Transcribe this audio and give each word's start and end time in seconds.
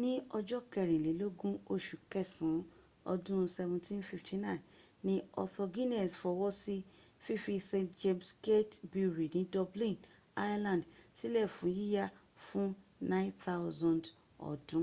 ní 0.00 0.12
ọjọ́ 0.36 0.60
kẹrìnlélógún 0.72 1.54
oṣù 1.74 1.96
kẹsàn 2.12 2.54
án 2.60 2.64
ọdún 3.12 3.38
1759 3.44 5.06
ni 5.06 5.14
arthur 5.40 5.68
guinness 5.74 6.12
fọwọ́ 6.22 6.50
sí 6.62 6.76
fífí 7.24 7.54
st 7.68 7.90
james' 8.00 8.34
gate 8.46 8.76
brewery 8.90 9.26
ni 9.36 9.42
dublin 9.54 9.96
ireland 10.50 10.82
sílẹ̀ 11.18 11.46
fún 11.54 11.72
yíya 11.80 12.04
fún 12.46 12.68
9,000 13.10 14.04
ọdú 14.50 14.80